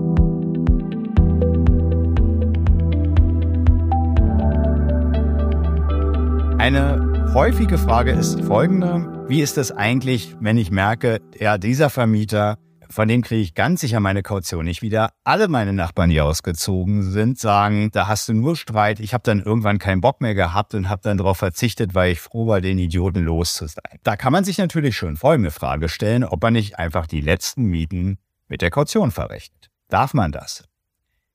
[6.57, 9.25] Eine häufige Frage ist folgende.
[9.27, 12.57] Wie ist es eigentlich, wenn ich merke, ja, dieser Vermieter
[12.91, 15.13] von dem kriege ich ganz sicher meine Kaution nicht wieder.
[15.23, 18.99] Alle meine Nachbarn, die ausgezogen sind, sagen, da hast du nur Streit.
[18.99, 22.19] Ich habe dann irgendwann keinen Bock mehr gehabt und habe dann darauf verzichtet, weil ich
[22.19, 23.99] froh war, den Idioten los zu sein.
[24.03, 27.63] Da kann man sich natürlich schon folgende Frage stellen, ob man nicht einfach die letzten
[27.63, 29.69] Mieten mit der Kaution verrechnet.
[29.87, 30.63] Darf man das?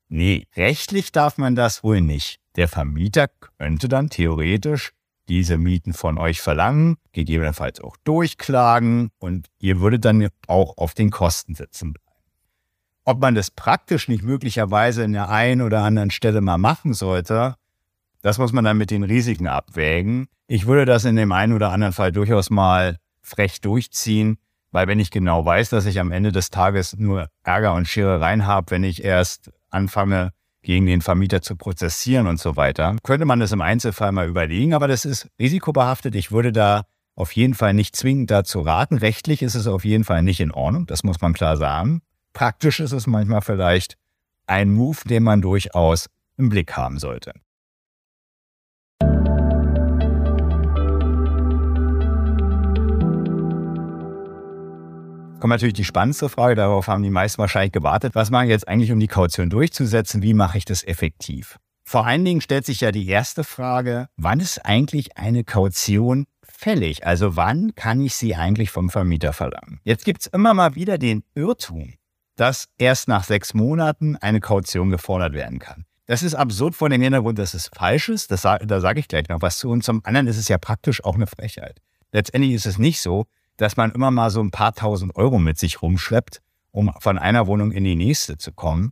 [0.09, 2.39] Nee, rechtlich darf man das wohl nicht.
[2.55, 4.91] Der Vermieter könnte dann theoretisch
[5.29, 11.09] diese Mieten von euch verlangen, gegebenenfalls auch durchklagen und ihr würdet dann auch auf den
[11.09, 12.07] Kosten sitzen bleiben.
[13.03, 17.55] Ob man das praktisch nicht möglicherweise in der einen oder anderen Stelle mal machen sollte,
[18.21, 20.27] das muss man dann mit den Risiken abwägen.
[20.47, 24.37] Ich würde das in dem einen oder anderen Fall durchaus mal frech durchziehen,
[24.71, 28.45] weil wenn ich genau weiß, dass ich am Ende des Tages nur Ärger und Scherereien
[28.45, 30.33] habe, wenn ich erst anfange,
[30.67, 32.97] gegen den Vermieter zu prozessieren und so weiter.
[33.01, 36.13] Könnte man das im Einzelfall mal überlegen, aber das ist risikobehaftet.
[36.13, 36.83] Ich würde da
[37.15, 38.97] auf jeden Fall nicht zwingend dazu raten.
[38.97, 42.01] Rechtlich ist es auf jeden Fall nicht in Ordnung, das muss man klar sagen.
[42.33, 43.97] Praktisch ist es manchmal vielleicht
[44.45, 47.31] ein Move, den man durchaus im Blick haben sollte.
[55.39, 58.15] Kommt natürlich die spannendste Frage, darauf haben die meisten wahrscheinlich gewartet.
[58.15, 60.23] Was mache ich jetzt eigentlich, um die Kaution durchzusetzen?
[60.23, 61.59] Wie mache ich das effektiv?
[61.83, 67.05] Vor allen Dingen stellt sich ja die erste Frage, wann ist eigentlich eine Kaution fällig?
[67.05, 69.79] Also wann kann ich sie eigentlich vom Vermieter verlangen?
[69.83, 71.93] Jetzt gibt es immer mal wieder den Irrtum,
[72.35, 75.85] dass erst nach sechs Monaten eine Kaution gefordert werden kann.
[76.07, 78.31] Das ist absurd vor dem Hintergrund, dass es falsch ist.
[78.31, 79.69] Das, da sage ich gleich noch was zu.
[79.69, 81.79] Und zum anderen ist es ja praktisch auch eine Frechheit.
[82.11, 85.57] Letztendlich ist es nicht so, dass man immer mal so ein paar tausend Euro mit
[85.57, 86.41] sich rumschleppt,
[86.71, 88.91] um von einer Wohnung in die nächste zu kommen,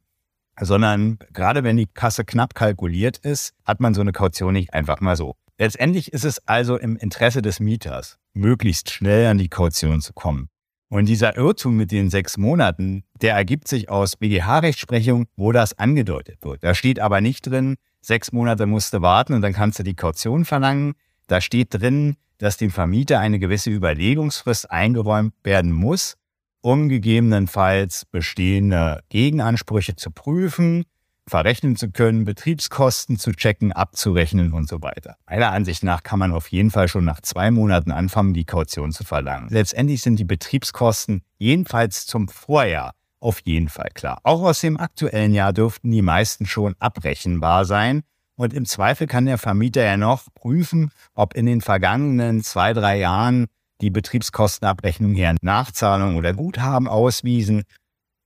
[0.60, 5.02] sondern gerade wenn die Kasse knapp kalkuliert ist, hat man so eine Kaution nicht einfach
[5.02, 5.36] mal so.
[5.58, 10.50] Letztendlich ist es also im Interesse des Mieters, möglichst schnell an die Kaution zu kommen.
[10.90, 16.44] Und dieser Irrtum mit den sechs Monaten, der ergibt sich aus BGH-Rechtsprechung, wo das angedeutet
[16.44, 16.64] wird.
[16.64, 19.96] Da steht aber nicht drin, sechs Monate musst du warten und dann kannst du die
[19.96, 20.94] Kaution verlangen.
[21.28, 26.16] Da steht drin, dass dem Vermieter eine gewisse Überlegungsfrist eingeräumt werden muss,
[26.62, 30.86] um gegebenenfalls bestehende Gegenansprüche zu prüfen,
[31.28, 35.18] verrechnen zu können, Betriebskosten zu checken, abzurechnen und so weiter.
[35.28, 38.92] Meiner Ansicht nach kann man auf jeden Fall schon nach zwei Monaten anfangen, die Kaution
[38.92, 39.50] zu verlangen.
[39.50, 44.20] Letztendlich sind die Betriebskosten jedenfalls zum Vorjahr auf jeden Fall klar.
[44.24, 48.04] Auch aus dem aktuellen Jahr dürften die meisten schon abrechenbar sein.
[48.36, 52.98] Und im Zweifel kann der Vermieter ja noch prüfen, ob in den vergangenen zwei, drei
[53.00, 53.48] Jahren
[53.82, 57.64] die Betriebskostenabrechnung eher Nachzahlung oder Guthaben auswiesen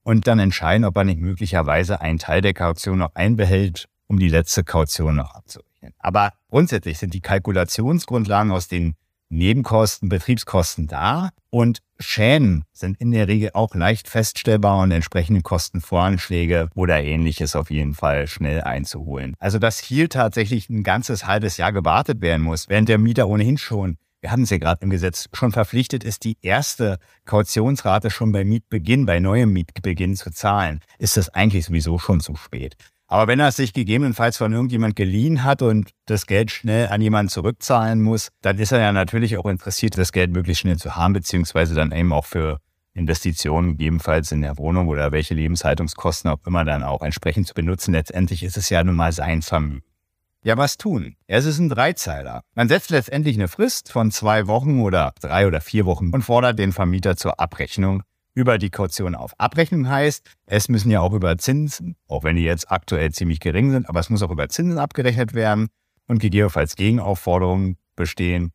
[0.03, 4.29] und dann entscheiden, ob er nicht möglicherweise einen Teil der Kaution noch einbehält, um die
[4.29, 5.93] letzte Kaution noch abzurechnen.
[5.99, 8.95] Aber grundsätzlich sind die Kalkulationsgrundlagen aus den
[9.29, 16.69] Nebenkosten, Betriebskosten da und Schäden sind in der Regel auch leicht feststellbar und entsprechende Kostenvoranschläge
[16.75, 19.35] oder ähnliches auf jeden Fall schnell einzuholen.
[19.39, 23.57] Also dass hier tatsächlich ein ganzes halbes Jahr gewartet werden muss, während der Mieter ohnehin
[23.57, 28.31] schon wir hatten es ja gerade im Gesetz, schon verpflichtet ist, die erste Kautionsrate schon
[28.31, 32.75] bei Mietbeginn, bei neuem Mietbeginn zu zahlen, ist das eigentlich sowieso schon zu spät.
[33.11, 37.01] Aber wenn er es sich gegebenenfalls von irgendjemand geliehen hat und das Geld schnell an
[37.01, 40.95] jemanden zurückzahlen muss, dann ist er ja natürlich auch interessiert, das Geld möglichst schnell zu
[40.95, 42.59] haben, beziehungsweise dann eben auch für
[42.93, 47.93] Investitionen gegebenenfalls in der Wohnung oder welche Lebenshaltungskosten auch immer dann auch entsprechend zu benutzen.
[47.93, 49.81] Letztendlich ist es ja nun mal sein Vermögen.
[50.43, 51.15] Ja, was tun?
[51.25, 52.43] Es ist ein Dreizeiler.
[52.53, 56.59] Man setzt letztendlich eine Frist von zwei Wochen oder drei oder vier Wochen und fordert
[56.59, 58.03] den Vermieter zur Abrechnung
[58.39, 59.33] über die Kaution auf.
[59.37, 63.71] Abrechnung heißt, es müssen ja auch über Zinsen, auch wenn die jetzt aktuell ziemlich gering
[63.71, 65.67] sind, aber es muss auch über Zinsen abgerechnet werden
[66.07, 68.53] und gegebenenfalls Gegenaufforderungen bestehen,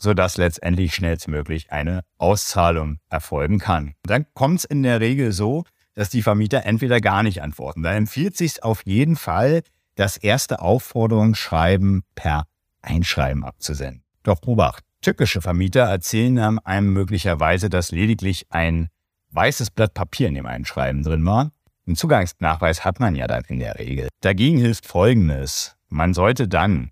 [0.00, 3.92] sodass letztendlich schnellstmöglich eine Auszahlung erfolgen kann.
[4.02, 7.82] dann kommt es in der Regel so, dass die Vermieter entweder gar nicht antworten.
[7.82, 9.62] Da empfiehlt sich auf jeden Fall,
[9.94, 12.44] das erste Aufforderungsschreiben per
[12.80, 14.04] Einschreiben abzusenden.
[14.22, 18.88] Doch Obacht, tückische Vermieter erzählen einem möglicherweise, dass lediglich ein
[19.30, 21.52] weißes Blatt Papier in dem Einschreiben drin war.
[21.86, 24.08] Einen Zugangsnachweis hat man ja dann in der Regel.
[24.20, 25.76] Dagegen hilft Folgendes.
[25.88, 26.90] Man sollte dann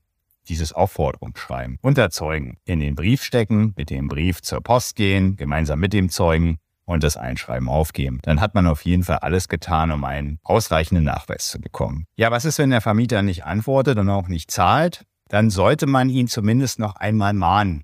[0.48, 5.92] dieses Aufforderungsschreiben unterzeugen, in den Brief stecken, mit dem Brief zur Post gehen, gemeinsam mit
[5.92, 8.20] dem Zeugen und das Einschreiben aufgeben.
[8.22, 12.06] Dann hat man auf jeden Fall alles getan, um einen ausreichenden Nachweis zu bekommen.
[12.16, 15.04] Ja, was ist, wenn der Vermieter nicht antwortet und auch nicht zahlt?
[15.28, 17.82] Dann sollte man ihn zumindest noch einmal mahnen.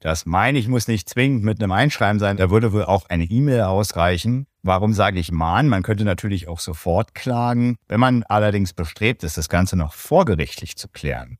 [0.00, 2.38] Das meine ich muss nicht zwingend mit einem Einschreiben sein.
[2.38, 4.46] Da würde wohl auch eine E-Mail ausreichen.
[4.62, 5.68] Warum sage ich mahnen?
[5.68, 7.76] Man könnte natürlich auch sofort klagen.
[7.86, 11.38] Wenn man allerdings bestrebt ist, das Ganze noch vorgerichtlich zu klären,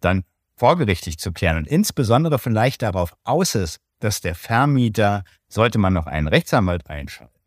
[0.00, 0.24] dann
[0.56, 6.06] vorgerichtlich zu klären und insbesondere vielleicht darauf aus ist, dass der Vermieter, sollte man noch
[6.06, 7.38] einen Rechtsanwalt einschalten,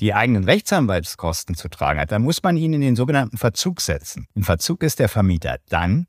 [0.00, 4.26] die eigenen Rechtsanwaltskosten zu tragen hat, dann muss man ihn in den sogenannten Verzug setzen.
[4.34, 6.06] In Verzug ist der Vermieter dann,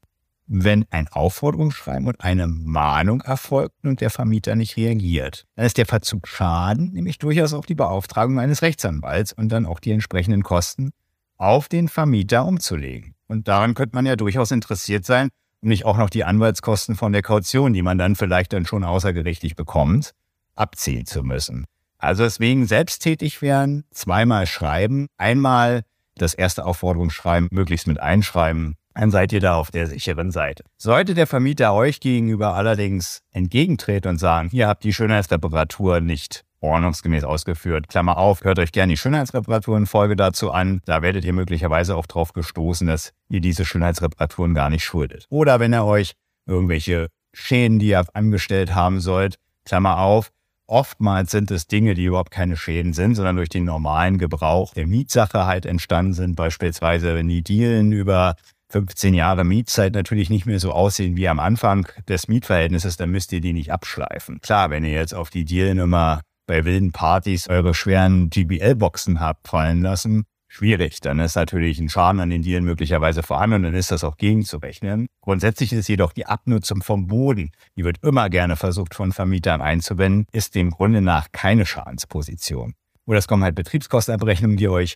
[0.48, 5.46] wenn ein Aufforderungsschreiben und eine Mahnung erfolgt und der Vermieter nicht reagiert.
[5.56, 9.80] Dann ist der Verzug Schaden, nämlich durchaus auch die Beauftragung eines Rechtsanwalts und dann auch
[9.80, 10.92] die entsprechenden Kosten
[11.38, 13.16] auf den Vermieter umzulegen.
[13.28, 15.30] Und daran könnte man ja durchaus interessiert sein,
[15.62, 18.84] um nicht auch noch die Anwaltskosten von der Kaution, die man dann vielleicht dann schon
[18.84, 20.12] außergerichtlich bekommt,
[20.56, 21.66] abziehen zu müssen.
[21.98, 25.84] Also deswegen selbsttätig werden, zweimal schreiben, einmal
[26.16, 30.64] das erste Aufforderungsschreiben möglichst mit einschreiben, dann seid ihr da auf der sicheren Seite.
[30.78, 37.24] Sollte der Vermieter euch gegenüber allerdings entgegentreten und sagen, ihr habt die Schönheitsreparatur nicht ordnungsgemäß
[37.26, 37.90] ausgeführt.
[37.90, 40.82] Klammer auf, hört euch gerne die Schönheitsreparaturen-Folge dazu an.
[40.86, 45.26] Da werdet ihr möglicherweise auch drauf gestoßen, dass ihr diese Schönheitsreparaturen gar nicht schuldet.
[45.30, 46.14] Oder wenn er euch
[46.46, 50.32] irgendwelche Schäden, die ihr angestellt haben sollt, Klammer auf,
[50.68, 54.88] oftmals sind es Dinge, die überhaupt keine Schäden sind, sondern durch den normalen Gebrauch der
[54.88, 56.36] Mietsache halt entstanden sind.
[56.36, 58.36] Beispielsweise, wenn die Dielen über
[58.74, 63.32] 15 Jahre Mietzeit natürlich nicht mehr so aussehen wie am Anfang des Mietverhältnisses, dann müsst
[63.32, 64.42] ihr die nicht abschleifen.
[64.42, 69.84] Klar, wenn ihr jetzt auf die Dealnummer bei wilden Partys eure schweren GBL-Boxen habt fallen
[69.84, 71.02] lassen, schwierig.
[71.02, 74.18] Dann ist natürlich ein Schaden an den Dielen möglicherweise vorhanden und dann ist das auch
[74.18, 75.06] gegenzurechnen.
[75.22, 80.26] Grundsätzlich ist jedoch die Abnutzung vom Boden, die wird immer gerne versucht von Vermietern einzuwenden,
[80.32, 82.74] ist dem Grunde nach keine Schadensposition.
[83.06, 84.96] Oder es kommen halt Betriebskostenabrechnungen, die euch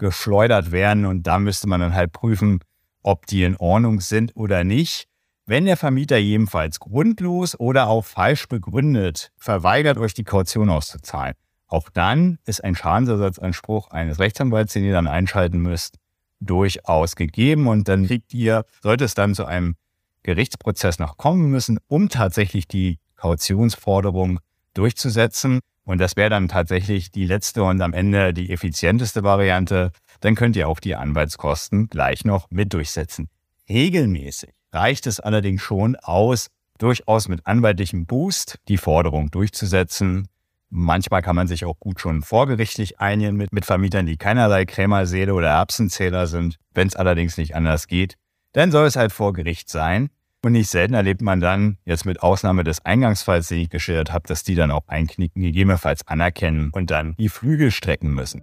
[0.00, 2.60] entgegengeschleudert werden und da müsste man dann halt prüfen,
[3.02, 5.06] ob die in Ordnung sind oder nicht.
[5.46, 11.34] Wenn der Vermieter jedenfalls grundlos oder auch falsch begründet verweigert, euch die Kaution auszuzahlen,
[11.66, 15.96] auch dann ist ein Schadensersatzanspruch eines Rechtsanwalts, den ihr dann einschalten müsst,
[16.40, 17.68] durchaus gegeben.
[17.68, 19.76] Und dann kriegt ihr, sollte es dann zu einem
[20.22, 24.40] Gerichtsprozess noch kommen müssen, um tatsächlich die Kautionsforderung
[24.74, 25.60] durchzusetzen.
[25.90, 29.90] Und das wäre dann tatsächlich die letzte und am Ende die effizienteste Variante.
[30.20, 33.28] Dann könnt ihr auch die Anwaltskosten gleich noch mit durchsetzen.
[33.68, 36.46] Regelmäßig reicht es allerdings schon aus,
[36.78, 40.28] durchaus mit anwaltlichem Boost die Forderung durchzusetzen.
[40.68, 45.34] Manchmal kann man sich auch gut schon vorgerichtlich einigen mit, mit Vermietern, die keinerlei Krämerseele
[45.34, 46.54] oder Erbsenzähler sind.
[46.72, 48.14] Wenn es allerdings nicht anders geht,
[48.52, 50.10] dann soll es halt vor Gericht sein.
[50.42, 54.26] Und nicht selten erlebt man dann, jetzt mit Ausnahme des Eingangsfalls, den ich geschildert habe,
[54.26, 58.40] dass die dann auch einknicken, gegebenenfalls anerkennen und dann die Flügel strecken müssen.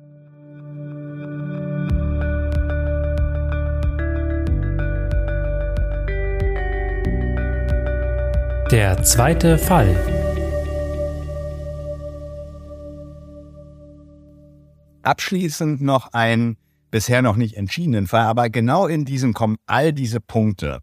[8.69, 9.95] Der zweite Fall.
[15.01, 16.57] Abschließend noch ein
[16.91, 20.81] bisher noch nicht entschiedenen Fall, aber genau in diesem kommen all diese Punkte,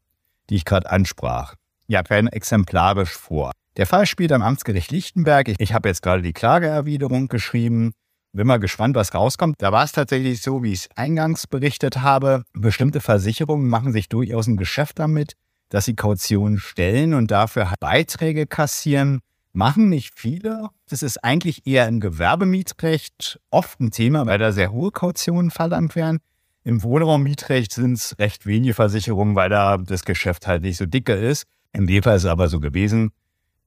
[0.50, 1.54] die ich gerade ansprach.
[1.86, 3.52] Ja, werden exemplarisch vor.
[3.76, 5.48] Der Fall spielt am Amtsgericht Lichtenberg.
[5.48, 7.92] Ich, ich habe jetzt gerade die Klageerwiderung geschrieben.
[8.32, 9.56] Bin mal gespannt, was rauskommt.
[9.58, 12.44] Da war es tatsächlich so, wie ich es eingangs berichtet habe.
[12.52, 15.34] Bestimmte Versicherungen machen sich durchaus ein Geschäft damit,
[15.68, 19.20] dass sie Kautionen stellen und dafür Beiträge kassieren
[19.54, 20.68] machen nicht viele.
[20.88, 25.96] Das ist eigentlich eher im Gewerbemietrecht oft ein Thema, weil da sehr hohe Kautionen verlangt
[25.96, 26.18] werden.
[26.64, 31.12] Im Wohnraummietrecht sind es recht wenige Versicherungen, weil da das Geschäft halt nicht so dicke
[31.12, 31.44] ist.
[31.72, 33.12] In dem Fall ist es aber so gewesen.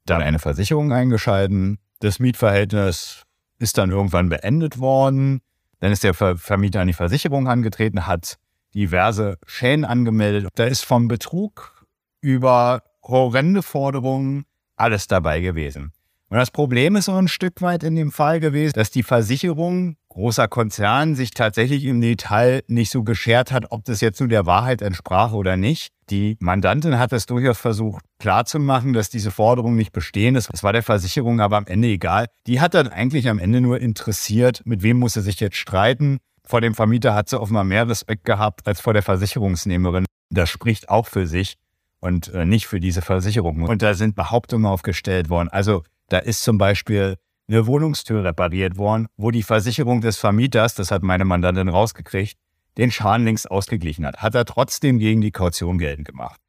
[0.05, 1.77] Dann eine Versicherung eingeschalten.
[1.99, 3.23] Das Mietverhältnis
[3.59, 5.41] ist dann irgendwann beendet worden.
[5.79, 8.37] Dann ist der Vermieter an die Versicherung angetreten, hat
[8.73, 10.49] diverse Schäden angemeldet.
[10.55, 11.85] Da ist vom Betrug
[12.21, 15.91] über horrende Forderungen alles dabei gewesen.
[16.29, 19.97] Und das Problem ist so ein Stück weit in dem Fall gewesen, dass die Versicherung
[20.17, 24.47] großer Konzern sich tatsächlich im Detail nicht so geschert hat, ob das jetzt nur der
[24.47, 25.89] Wahrheit entsprach oder nicht.
[26.09, 30.51] Die Mandantin hat es durchaus versucht klarzumachen, dass diese Forderung nicht bestehen ist.
[30.51, 32.25] Das war der Versicherung aber am Ende egal.
[32.47, 36.17] Die hat dann eigentlich am Ende nur interessiert, mit wem muss sie sich jetzt streiten.
[36.43, 40.05] Vor dem Vermieter hat sie offenbar mehr Respekt gehabt als vor der Versicherungsnehmerin.
[40.31, 41.57] Das spricht auch für sich
[41.99, 43.61] und äh, nicht für diese Versicherung.
[43.61, 45.49] Und da sind Behauptungen aufgestellt worden.
[45.49, 50.91] Also da ist zum Beispiel eine Wohnungstür repariert worden, wo die Versicherung des Vermieters, das
[50.91, 52.37] hat meine Mandantin rausgekriegt,
[52.77, 54.17] den Schaden längst ausgeglichen hat.
[54.17, 56.39] Hat er trotzdem gegen die Kaution geltend gemacht.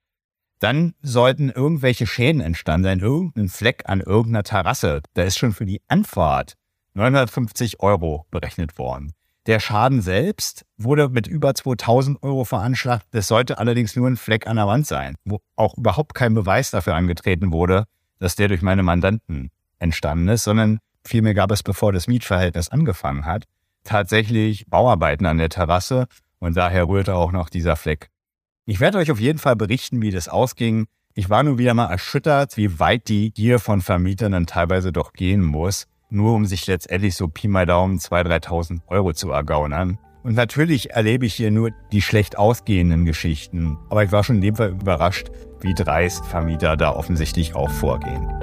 [0.58, 5.02] Dann sollten irgendwelche Schäden entstanden sein, irgendein Fleck an irgendeiner Terrasse.
[5.14, 6.54] Da ist schon für die Anfahrt
[6.94, 9.12] 950 Euro berechnet worden.
[9.46, 13.06] Der Schaden selbst wurde mit über 2000 Euro veranschlagt.
[13.12, 16.70] Das sollte allerdings nur ein Fleck an der Wand sein, wo auch überhaupt kein Beweis
[16.70, 17.84] dafür angetreten wurde,
[18.18, 23.24] dass der durch meine Mandanten entstanden ist, sondern vielmehr gab es, bevor das Mietverhältnis angefangen
[23.24, 23.44] hat,
[23.84, 26.06] tatsächlich Bauarbeiten an der Terrasse
[26.38, 28.08] und daher rührte auch noch dieser Fleck.
[28.64, 30.86] Ich werde euch auf jeden Fall berichten, wie das ausging.
[31.14, 35.12] Ich war nur wieder mal erschüttert, wie weit die Gier von Vermietern dann teilweise doch
[35.12, 39.98] gehen muss nur um sich letztendlich so Pi mal Daumen 2.000, 3.000 Euro zu ergaunern.
[40.22, 43.78] Und natürlich erlebe ich hier nur die schlecht ausgehenden Geschichten.
[43.88, 45.28] Aber ich war schon in dem Fall überrascht,
[45.60, 48.37] wie dreist Vermieter da offensichtlich auch vorgehen.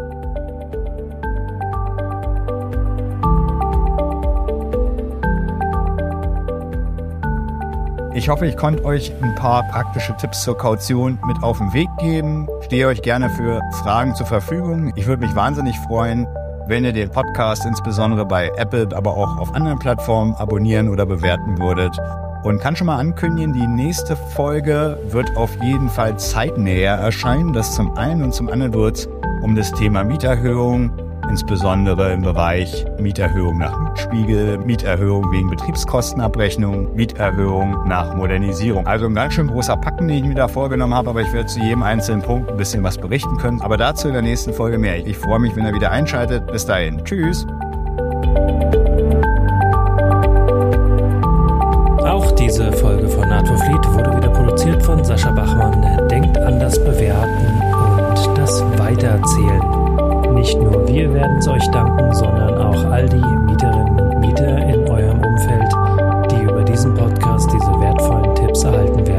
[8.17, 11.89] Ich hoffe, ich konnte euch ein paar praktische Tipps zur Kaution mit auf den Weg
[11.99, 12.47] geben.
[12.61, 14.93] Stehe euch gerne für Fragen zur Verfügung.
[14.95, 16.25] Ich würde mich wahnsinnig freuen,
[16.65, 21.59] wenn ihr den Podcast insbesondere bei Apple, aber auch auf anderen Plattformen abonnieren oder bewerten
[21.59, 21.93] würdet.
[22.43, 27.51] Und kann schon mal ankündigen, die nächste Folge wird auf jeden Fall zeitnäher erscheinen.
[27.51, 29.09] Das zum einen und zum anderen wird
[29.41, 30.89] um das Thema Mieterhöhung
[31.29, 38.87] insbesondere im Bereich Mieterhöhung nach Mietspiegel, Mieterhöhung wegen Betriebskostenabrechnung, Mieterhöhung nach Modernisierung.
[38.87, 41.47] Also ein ganz schön großer Packen, den ich mir da vorgenommen habe, aber ich werde
[41.47, 43.61] zu jedem einzelnen Punkt ein bisschen was berichten können.
[43.61, 45.05] Aber dazu in der nächsten Folge mehr.
[45.05, 46.47] Ich freue mich, wenn ihr wieder einschaltet.
[46.47, 47.03] Bis dahin.
[47.03, 47.45] Tschüss.
[52.03, 56.07] Auch diese Folge von Naturfleet wurde wieder produziert von Sascha Bachmann.
[56.07, 57.61] Denkt an das Bewerten
[58.07, 59.74] und das Weitererzählen.
[60.35, 64.87] Nicht nur wir werden es euch danken, sondern auch all die Mieterinnen und Mieter in
[64.89, 65.71] eurem Umfeld,
[66.29, 69.14] die über diesen Podcast diese wertvollen Tipps erhalten werden.